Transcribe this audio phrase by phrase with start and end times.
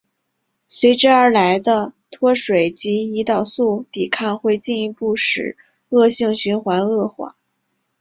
[0.67, 5.55] 随之而来的脱水及胰岛素抵抗会进一步使
[5.89, 7.35] 恶性循环恶化。